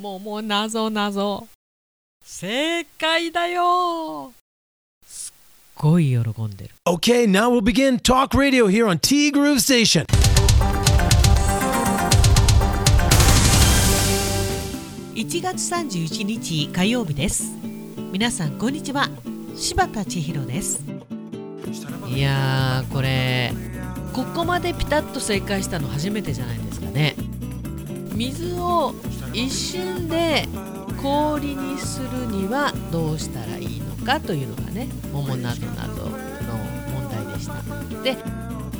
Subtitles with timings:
[0.00, 1.48] 桃なぞなぞ
[2.24, 4.32] 正解だよ。
[5.04, 5.34] すっ
[5.74, 6.70] ごい喜んでる。
[6.86, 10.04] Okay, now we'll begin Talk Radio here on T Groove Station.
[15.14, 17.52] 1月31日火曜日です。
[18.12, 19.08] 皆さんこんにちは。
[19.56, 20.84] 柴田千尋です。
[22.08, 23.52] いやーこれ
[24.12, 27.14] ここまでピタッと正解したの初めてじゃないですかね
[28.18, 28.96] 水を
[29.32, 30.48] 一瞬で
[31.00, 36.16] 氷にするにはどうしたらいいのかというのがね桃などなどの
[36.92, 38.02] 問題でした。
[38.02, 38.16] で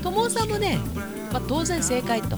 [0.03, 0.79] 友さんもね、
[1.33, 2.37] まあ、当然正解と。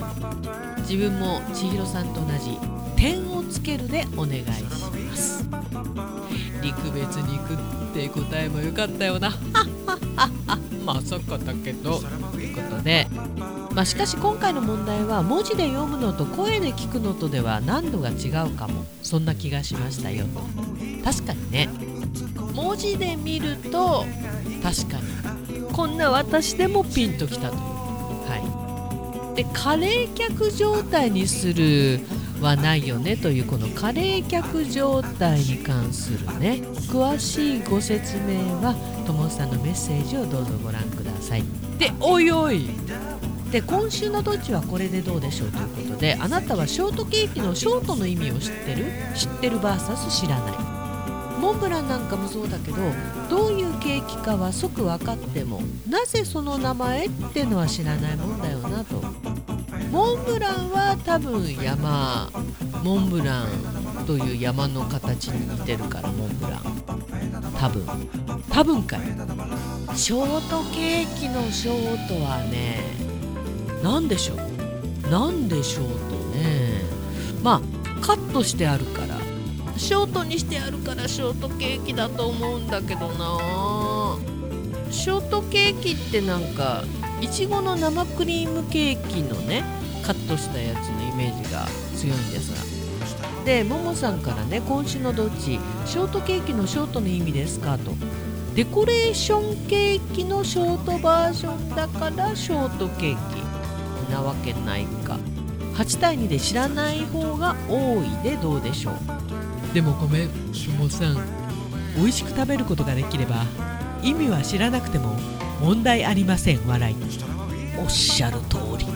[0.80, 2.58] 自分も千尋さんと同じ
[2.96, 5.44] 点をつけるでお願いします。
[6.60, 9.32] 陸別肉って答えもよかったよな。
[10.84, 12.00] まさかだけど。
[12.32, 13.06] ということで
[13.74, 20.24] まあ、しかし今回の問題は文字で読むのと声で聞くのとでは難度が違うかもそんな気がしましたよ。
[20.24, 20.40] と
[21.04, 21.68] 確かにね。
[22.54, 24.04] 文字で見ると
[24.62, 25.62] 確かに。
[25.72, 27.60] こんな私でもピンときたという。
[28.28, 29.36] はい。
[29.36, 32.00] で過冷却状態にする
[32.40, 38.74] はないよねというこの過冷却状態に関するね詳しいご説明は
[39.06, 41.44] ともさんのメッセージをどうぞご覧ください。
[41.78, 42.68] でおいおい。
[43.50, 48.86] で今週のどっちはこれでどうでしょうということであなたはショートケーキのショートの意味を知ってる？
[49.16, 50.54] 知ってる VS 知らない。
[51.40, 52.76] モンブランなんかもそうだけど
[53.30, 59.02] どういうケーキかは即分かってもなぜその名前ってのは知らないもんだよなと。
[59.90, 62.30] モンブランは多分山
[62.84, 66.60] モンブランという山の形に似てるからモンブラン。
[67.58, 67.84] 多分。
[68.50, 69.00] 多分かい。
[69.96, 73.09] ショートケーキのショートはね
[73.82, 74.38] 何でしょう？
[75.10, 75.94] 何でしょうと
[76.36, 76.82] ね。
[77.42, 79.18] まあカットしてあるから。
[79.76, 84.18] ショートにしてあるからショートケーキだと思うんだけどな。
[84.90, 86.84] ショートケーキってなんか
[87.22, 89.64] いちごの生クリームケーキのね
[90.04, 91.64] カットしたやつのイメージが
[91.96, 92.80] 強いんですが。
[93.44, 95.58] でももさんからね今週のどっち？
[95.86, 97.92] ショートケーキのショートの意味ですかと。
[98.54, 103.39] デコレーションケーキのショートバージョンだからショートケーキ。
[104.10, 105.18] なわけないか。
[105.74, 109.74] 8対2で知らない方が多いでどうでしょう。
[109.74, 111.40] でもごめんしもさん。
[111.96, 113.44] 美味しく食べることができれば
[114.02, 115.16] 意味は知らなくても
[115.60, 116.96] 問題ありません笑い。
[117.78, 118.86] おっしゃる通り。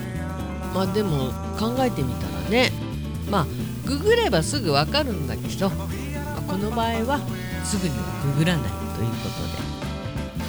[0.74, 2.72] まあでも考えてみたらね。
[3.30, 3.46] まあ
[3.86, 5.76] ググればすぐわかるんだけど、ま
[6.38, 7.20] あ、この場合は
[7.64, 8.04] すぐには
[8.34, 8.62] ググらない
[8.96, 9.73] ということで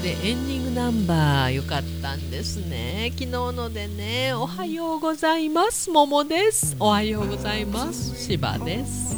[0.05, 3.09] でエンディングナンバー良かったんですね。
[3.13, 5.89] 昨日のでねおはようございます。
[5.89, 6.75] 桃です。
[6.79, 8.15] おはようございます。
[8.15, 9.17] 芝です。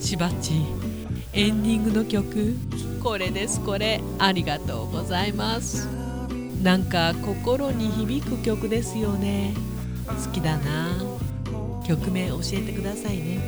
[0.00, 0.52] しばち。
[1.34, 2.56] エンディングの曲。
[3.02, 3.60] これです。
[3.60, 4.00] これ。
[4.18, 5.86] ありがとうございます。
[6.62, 9.52] なんか心に響く曲ですよね。
[10.06, 10.88] 好きだな。
[11.86, 13.40] 曲名教えてくださいね。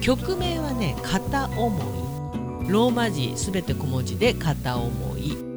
[0.00, 2.70] 曲名はね片思い。
[2.70, 5.49] ローマ字すべて小文字で片思い。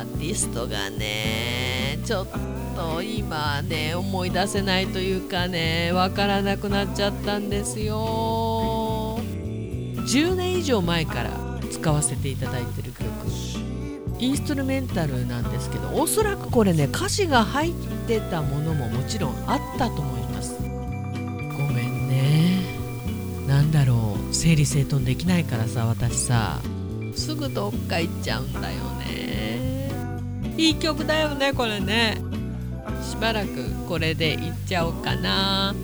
[0.00, 2.26] アーティストがねちょっ
[2.74, 9.20] と今ね思い出せないというかねわからなくなっちゃったんですよ。
[10.06, 11.30] 10年以上前から
[11.70, 13.04] 使わせていただいてる曲。
[14.18, 17.74] インストゥルメンタルなんですけどおそらくこれね歌詞が入っ
[18.06, 20.54] てたものももちろんあったと思います。
[20.58, 20.68] ご
[21.74, 22.62] めんね。
[23.46, 24.34] なんだろう。
[24.34, 26.58] 整理整頓できないからさ私さ。
[27.14, 29.79] すぐどっか行っちゃうんだよね。
[30.60, 32.18] いい曲だよねこれね。
[33.02, 35.74] しばらくこれでいっちゃおうかな。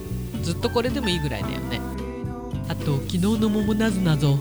[0.42, 1.80] ずっとこれでもいいぐらいだよね。
[2.68, 4.36] あと昨日の桃なぞなぞ。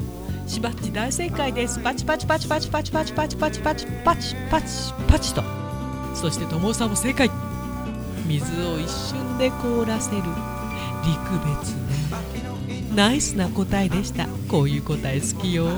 [0.46, 1.80] しばっち大正解です。
[1.80, 5.42] パチパチパチパチパチパチパチパチパチパチパチパチと。
[6.14, 7.32] そしてともさんも正解。
[8.28, 10.18] 水を一瞬で凍らせる。
[10.18, 12.94] 陸別ね。
[12.94, 14.28] ナイスな答えでした。
[14.50, 15.70] こういう答え好きよ。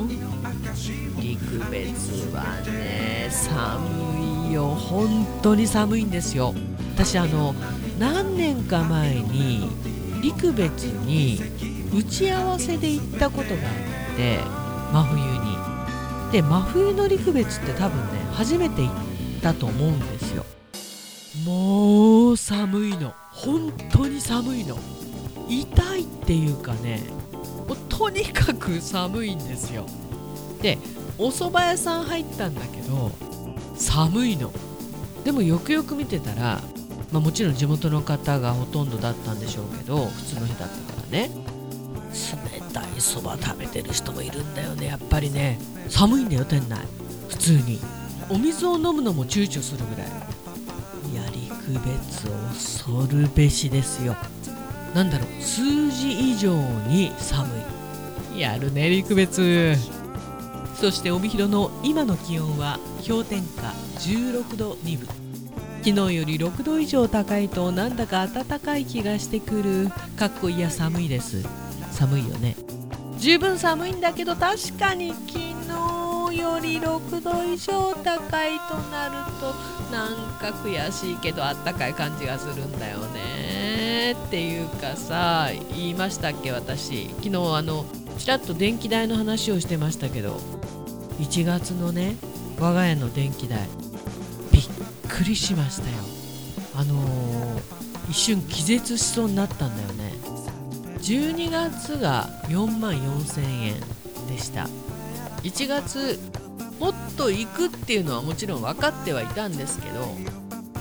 [1.21, 4.67] 陸別はね寒いよ。
[4.69, 6.53] 本当に寒いんですよ。
[6.95, 7.53] 私あの
[7.99, 9.69] 何年か前に
[10.21, 11.39] 陸別に
[11.93, 13.65] 打ち合わせで行ったことがあ
[14.13, 14.39] って
[14.93, 16.31] 真冬に。
[16.31, 18.91] で真冬の陸別って多分ね初めて行っ
[19.41, 20.45] たと思うんですよ。
[21.45, 23.13] もう寒いの。
[23.31, 24.77] 本当に寒いの。
[25.47, 27.01] 痛いっていうかね
[27.67, 29.85] もうとにかく寒いんですよ。
[30.61, 30.77] で
[31.17, 33.11] お蕎麦屋さん入ったんだけど
[33.77, 34.51] 寒いの。
[35.23, 36.61] でもよくよく見てたら、
[37.11, 41.31] まあ、もちろん地元の方がほとんどだったんでしょうけど普通の日だったからね。
[42.11, 45.59] 冷たいそば食べてる人もいるんだよねやっぱりね。
[45.89, 46.79] 寒いんだよ店内。
[47.29, 47.79] 普通に。
[48.29, 50.07] お水を飲むのも躊躇するぐらい。
[51.15, 54.15] やりく別恐るべしですよ。
[54.93, 56.53] なんだろう数字以上
[56.87, 57.47] に寒
[58.35, 58.39] い。
[58.39, 59.75] やるね陸別。
[60.79, 65.07] そして帯広の今の気温は氷点下16度2分。
[65.83, 69.89] 昨日より6度以上高いとなんだか暖かい気がしてくる。
[70.17, 71.43] かっこいいや寒いです。
[71.91, 72.55] 寒いよね。
[73.17, 79.55] 十分寒いんだけど確かに昨日より6度以上高いとなると
[79.91, 84.11] なんか悔しいけどあったかい感じがするんだよね。
[84.11, 87.07] っていうかさ言いましたっけ私。
[87.17, 87.85] 昨日あの
[88.19, 90.39] ちらっと電気代の話をしてましたけど。
[91.19, 92.15] 1月のね
[92.59, 93.67] 我が家の電気代
[94.51, 94.63] びっ
[95.07, 95.97] くりしましたよ。
[96.75, 97.61] あのー、
[98.09, 100.13] 一瞬気絶しそうになったんだよね。
[100.99, 103.79] 12月が4万4000円
[104.27, 104.67] でした。
[105.43, 106.19] 1月
[106.79, 110.07] もっと行くっていうのはもちろん分かってはいたんですけど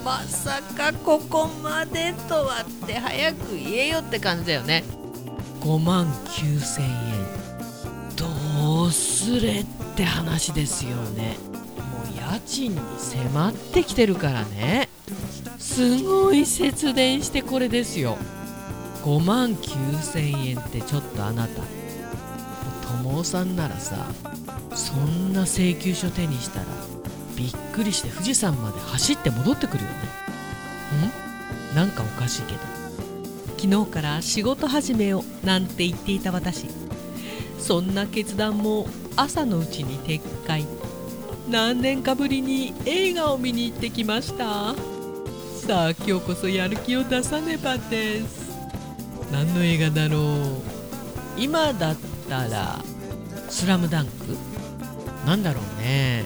[0.04, 4.84] まさかここまでとはって早く言えよって感じだよね。
[5.60, 7.45] 5万9000円。
[8.16, 11.36] どうすれって話ですよね。
[11.76, 14.88] もう家賃に迫ってきてるからね。
[15.58, 18.16] すごい節電してこれですよ。
[19.04, 21.62] 5万9000円ってちょっとあなた。
[23.02, 24.06] 友さんならさ
[24.74, 26.66] そんな請求書手にしたら
[27.36, 29.96] びっくりして富士山まで走って戻ってくるよね。
[31.72, 31.76] ん？
[31.76, 32.58] なんかおかしいけど。
[33.58, 36.66] 昨日から仕事始めよなんて言っていた私。
[37.58, 38.86] そんな決断も
[39.16, 40.64] 朝のうちに撤回。
[41.48, 44.74] 何年かぶりに映画を見に行ってきました。
[45.66, 48.50] さあ今日こそやる気を出さねばです。
[49.32, 50.22] 何の映画だろう。
[51.36, 51.96] 今だっ
[52.28, 52.78] たら
[53.50, 54.36] 「スラムダンク？
[55.26, 56.24] なんだろうね。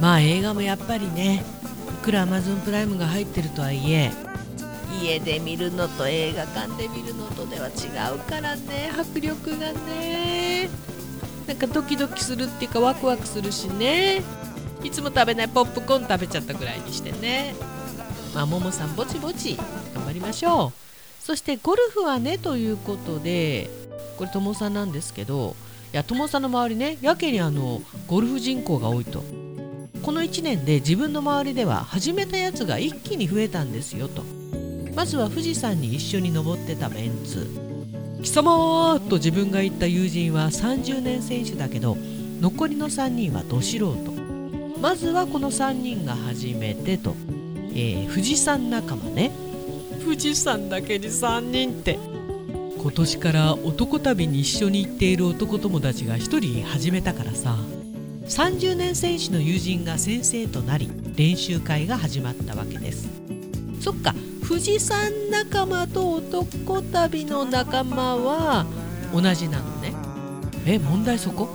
[0.00, 1.44] まあ映画もやっぱりね
[2.00, 4.12] いくら Amazon プライムが入ってるとはいえ
[5.02, 8.90] 家で見るのと映画館で見るのとでは違うからね。
[8.98, 10.68] 迫力がね。
[11.46, 14.22] なんかドキドキするっていうかワクワクするしね。
[14.82, 17.54] いつも食べないポップコーン食べちゃったぐらいにしてね。
[18.34, 19.56] まあももさんぼちぼち。
[19.94, 21.24] 頑張りましょう。
[21.24, 23.70] そしてゴルフはねということで
[24.18, 25.56] これともさんなんですけど
[25.90, 29.24] いやともさんの周りねやけにあのゴルフ人口が多いと。
[30.02, 34.22] この1年で自分の周りでは始めたやつが一気に増えたんですよと。
[34.94, 37.46] まずは富士山に一緒に登ってたメンツ。
[38.22, 41.96] 貴様と自分が言った友人は30年選手だけど
[42.40, 43.96] 残りの3人はど素人。
[44.80, 47.14] まずはこの3人が初めてと、
[47.72, 49.30] えー、富士山仲間ね。
[50.02, 51.98] 富士山だけに3人って。
[52.78, 57.56] 今年から男旅に一緒に行っている男友達が1人始めたからさ。
[58.26, 63.08] 30年選手の友人が先生となり練習会が始まったわけです。
[63.80, 64.14] そっか
[64.46, 68.66] 富士山仲間と男旅の仲間は
[69.12, 69.94] 同じなのね。
[70.66, 71.48] え問題そこ？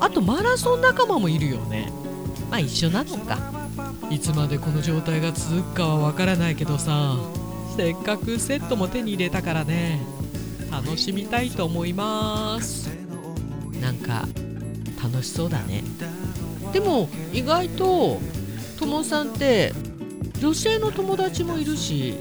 [0.00, 1.90] あとマラソン仲間もいるよね。
[2.50, 3.38] まあ一緒なのか。
[4.10, 7.16] いつまでこの状態が続くかはわからないけどさ。
[7.76, 10.00] せっかくセットも手に入れたからね。
[10.70, 12.90] 楽しみたいと思います。
[13.80, 14.28] なんか
[15.02, 15.82] 楽しそうだね。
[16.72, 18.20] でも意外と
[18.78, 19.72] ともさんって
[20.40, 22.14] 女性の友達もいるし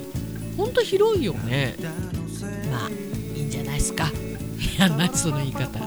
[0.57, 1.75] ほんと広いよね。
[2.71, 2.89] まあ
[3.35, 4.07] いいんじゃないですか。
[4.57, 5.79] いや何その言い方。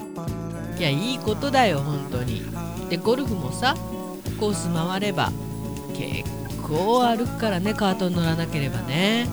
[0.78, 2.42] いやいいことだよ本当に。
[2.88, 3.74] でゴルフもさ
[4.38, 5.32] コース回れば
[5.94, 6.28] 結
[6.62, 9.28] 構歩くからねカートに乗らなければね。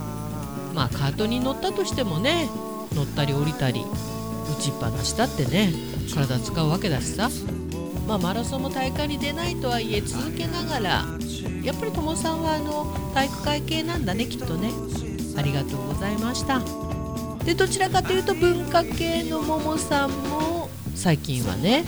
[0.73, 2.49] まあカートに乗ったとしてもね
[2.93, 5.73] 乗ったり降りたり打ちっぱなしだってね
[6.13, 7.29] 体使うわけだしさ。
[8.07, 11.05] まあマラソンも大会に出ないとはいえ続けながら
[11.67, 14.71] やっぱりともさんはあの体育会系なんだねきっとね。
[15.35, 16.61] ありがとうございました。
[17.43, 21.83] でどちらかというと文化系のももさんも最近はね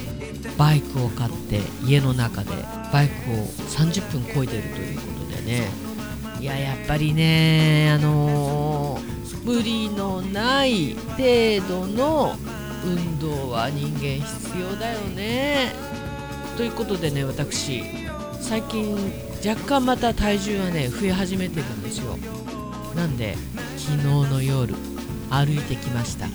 [0.58, 2.52] バイクを買って家の中で
[2.92, 3.36] バイクを
[3.70, 5.70] 30分漕いでるということでね。
[6.42, 12.36] いややっぱりねあのー、無理のない程度の
[12.84, 15.72] 運動は人間必要だよね。
[16.58, 17.82] ということでね私
[18.42, 22.18] 最近若干また体重がね増え始めてるんですよ。
[22.96, 23.38] なんで
[23.78, 24.76] 昨日の夜
[25.30, 26.28] 歩いてきました。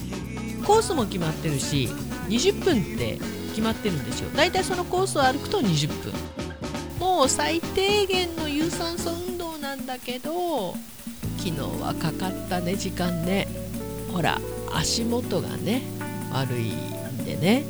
[0.65, 1.89] コースも決まってるし
[2.29, 3.19] 20分って
[3.51, 4.31] 決まってるんですよ。
[4.31, 6.13] だいたいそのコースを歩くと20分。
[6.99, 10.75] もう最低限の有酸素運動なんだけど
[11.37, 13.47] 昨日はかかったね時間ね。
[14.13, 14.41] ほら
[14.73, 15.83] 足元がね
[16.33, 17.65] 悪いんでね。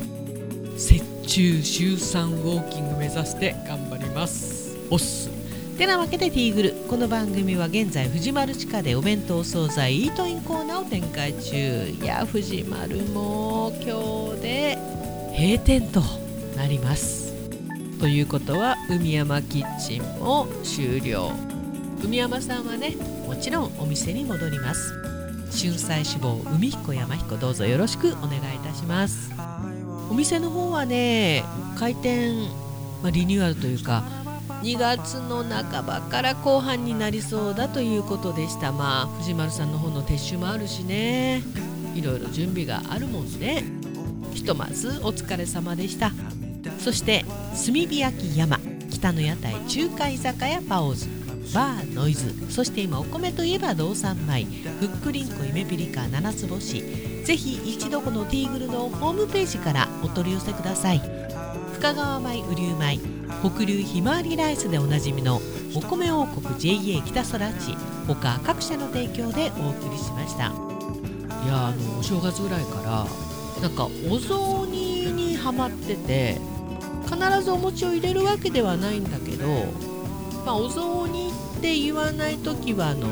[0.77, 4.54] 雪中週産ウォーキング目指して頑張ります。
[4.91, 5.29] おっす。
[5.77, 11.89] てなわけでティーグルこの番組は現在藤丸地下でお弁当惣菜イートインコーナーを展開中。
[11.89, 14.77] いや藤丸も今日で
[15.35, 16.01] 閉店と
[16.55, 17.33] なります。
[17.99, 21.31] ということは海山キッチンも終了。
[22.03, 24.93] 海山さんはねもちろんお店に戻ります。
[25.51, 29.31] 春菜志望海彦山彦どうぞよろしくお願いいたします。
[30.11, 31.43] お店の方はね
[31.75, 32.35] 開店、
[33.01, 34.03] まあ、リニューアルというか
[34.61, 38.71] 2月の半ばから後半になりそうだということでした。
[38.71, 41.43] まあ藤丸さんの方の撤収もあるしね。
[41.93, 43.63] いろいろ準備があるもんね。
[44.33, 46.11] ひとまずお疲れ様でした。
[46.79, 48.59] そして炭火焼き山。
[48.91, 51.07] 北の屋台中華居酒屋パオズ。
[51.53, 52.33] バーノイズ。
[52.49, 54.45] そして今お米といえば道産米。
[54.79, 56.81] ふっくりんこ夢ピリカ七つ星。
[57.23, 61.01] ぜひ一度このティーグルのホームページからお取り寄せください。
[61.73, 63.14] 深川米雨竜米。
[63.43, 65.41] 北流ひまわりライスでおなじみの
[65.75, 67.75] お米王国 JA 北空地
[68.07, 70.53] 他各社の提供でお送りしました。
[71.45, 73.05] いやあのお正月ぐらいから
[73.61, 76.37] なんかお雑煮にハマってて
[77.05, 79.45] 必ずお餅を入れるわけではないんだけど、
[80.43, 83.07] まあ、お雑煮って言わない時はあの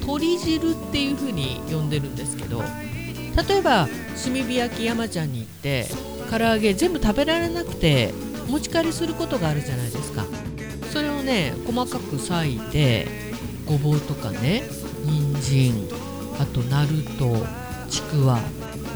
[0.00, 3.88] 鶏汁っていう風に呼んでるんですけど例えば
[4.22, 5.86] 炭火焼き山ちゃんに行って
[6.30, 8.14] 唐揚げ全部食べられなくて
[8.48, 10.24] 持ち帰りすることがあるじゃないですか。
[10.92, 13.06] それをね細かく裂いて
[13.66, 14.62] ごぼうとかね
[15.04, 15.88] 人参
[16.38, 17.44] あとナルト
[17.90, 18.38] ちくわ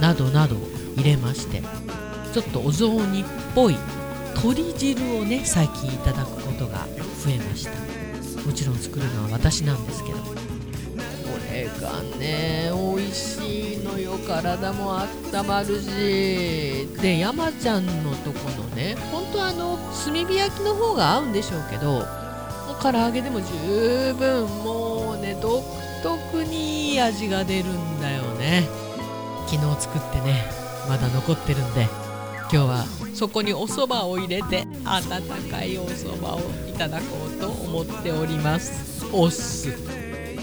[0.00, 0.56] などなど
[0.96, 1.62] 入れまして
[2.32, 3.24] ちょっとお雑煮っ
[3.54, 3.76] ぽい
[4.36, 6.86] 鶏汁をね最近いただくことが
[7.24, 7.72] 増えました。
[8.46, 10.18] もちろん作るのは私なんですけど。
[11.50, 12.70] れがね。
[12.96, 14.18] 美味しいのよ。
[14.26, 16.88] 体もあったまるし。
[17.00, 25.62] で山ちゃんのとこのね本当はあの炭火焼きの方が合うんでしょうけどもう唐揚げでも十分もうね独
[26.02, 28.68] 特にいい味が出るんだよね。
[29.46, 30.44] 昨日作ってね
[30.88, 31.88] まだ残ってるんで
[32.42, 39.06] 今日はそこにお蕎麦を入れて温かいお蕎麦をいただこうと思っております。
[39.12, 39.97] おっす。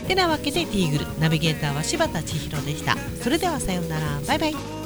[0.06, 2.96] てなわけでティーグルナビゲーターは柴田千尋でした。
[3.22, 4.22] それではさようなら。
[4.28, 4.85] バイバイ。